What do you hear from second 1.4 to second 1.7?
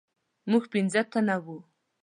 وو.